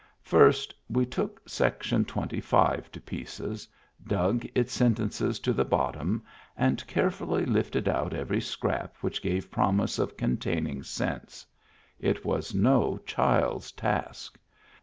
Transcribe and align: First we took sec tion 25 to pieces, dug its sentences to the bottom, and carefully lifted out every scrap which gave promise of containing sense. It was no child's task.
First 0.23 0.73
we 0.89 1.05
took 1.05 1.47
sec 1.47 1.83
tion 1.83 2.05
25 2.05 2.91
to 2.91 2.99
pieces, 2.99 3.67
dug 4.03 4.47
its 4.55 4.73
sentences 4.73 5.39
to 5.41 5.53
the 5.53 5.63
bottom, 5.63 6.23
and 6.57 6.87
carefully 6.87 7.45
lifted 7.45 7.87
out 7.87 8.11
every 8.11 8.41
scrap 8.41 8.95
which 9.01 9.21
gave 9.21 9.51
promise 9.51 9.99
of 9.99 10.17
containing 10.17 10.81
sense. 10.81 11.45
It 11.99 12.25
was 12.25 12.55
no 12.55 12.97
child's 13.05 13.71
task. 13.71 14.39